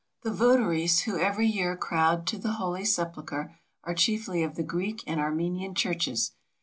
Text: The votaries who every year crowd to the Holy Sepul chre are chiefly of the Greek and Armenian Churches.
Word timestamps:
The 0.23 0.31
votaries 0.33 1.01
who 1.01 1.19
every 1.19 1.45
year 1.45 1.77
crowd 1.77 2.25
to 2.25 2.39
the 2.39 2.53
Holy 2.53 2.81
Sepul 2.81 3.23
chre 3.23 3.53
are 3.83 3.93
chiefly 3.93 4.41
of 4.41 4.55
the 4.55 4.63
Greek 4.63 5.03
and 5.05 5.19
Armenian 5.21 5.75
Churches. 5.75 6.31